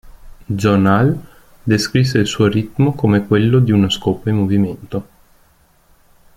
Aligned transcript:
John 0.49 0.87
Hall 0.87 1.15
descrisse 1.67 2.17
il 2.17 2.25
suo 2.25 2.47
ritmo 2.47 2.93
come 2.95 3.27
quello 3.27 3.59
di 3.59 3.71
una 3.71 3.87
scopa 3.87 4.31
in 4.31 4.37
movimento. 4.37 5.07